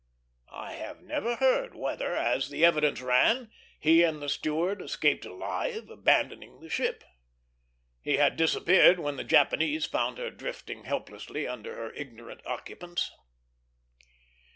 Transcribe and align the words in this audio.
I 0.55 0.73
have 0.73 1.03
never 1.03 1.35
heard 1.35 1.75
whether, 1.75 2.15
as 2.15 2.49
the 2.49 2.65
evidence 2.65 3.01
ran, 3.01 3.51
he 3.79 4.01
and 4.01 4.19
the 4.19 4.29
steward 4.29 4.81
escaped 4.81 5.25
alive, 5.25 5.91
abandoning 5.91 6.59
the 6.59 6.71
ship. 6.71 7.03
He 8.01 8.17
had 8.17 8.35
disappeared 8.35 8.97
when 8.99 9.17
the 9.17 9.23
Japanese 9.23 9.85
found 9.85 10.17
her 10.17 10.31
drifting 10.31 10.85
helplessly 10.85 11.45
under 11.47 11.75
her 11.75 11.93
ignorant 11.93 12.41
occupants. 12.47 13.11